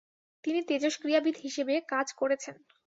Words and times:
তিনি 0.43 0.59
তেজস্ক্রিয়াবিদ 0.63 1.35
হিসেবে 1.37 1.73
কাজ 1.89 2.07
করেছেন। 2.13 2.55